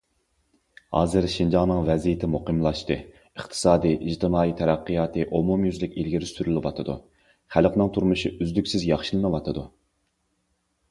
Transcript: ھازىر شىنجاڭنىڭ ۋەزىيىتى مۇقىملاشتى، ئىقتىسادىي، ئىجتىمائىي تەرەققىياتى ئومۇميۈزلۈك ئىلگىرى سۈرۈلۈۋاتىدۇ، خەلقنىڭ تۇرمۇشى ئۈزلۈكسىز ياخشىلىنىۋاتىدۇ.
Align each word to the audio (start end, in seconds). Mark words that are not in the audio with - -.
ھازىر 0.97 1.25
شىنجاڭنىڭ 1.31 1.81
ۋەزىيىتى 1.89 2.29
مۇقىملاشتى، 2.35 2.95
ئىقتىسادىي، 3.41 3.95
ئىجتىمائىي 4.07 4.55
تەرەققىياتى 4.61 5.25
ئومۇميۈزلۈك 5.39 5.97
ئىلگىرى 6.03 6.29
سۈرۈلۈۋاتىدۇ، 6.29 6.95
خەلقنىڭ 7.57 7.91
تۇرمۇشى 7.99 8.33
ئۈزلۈكسىز 8.39 8.87
ياخشىلىنىۋاتىدۇ. 8.93 9.67